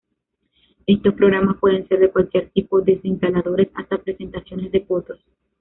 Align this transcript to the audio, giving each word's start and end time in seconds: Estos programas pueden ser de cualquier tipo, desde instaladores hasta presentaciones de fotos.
Estos 0.87 1.13
programas 1.13 1.57
pueden 1.59 1.87
ser 1.87 1.99
de 1.99 2.09
cualquier 2.09 2.49
tipo, 2.49 2.81
desde 2.81 3.07
instaladores 3.07 3.69
hasta 3.75 4.01
presentaciones 4.01 4.71
de 4.71 4.81
fotos. 4.81 5.19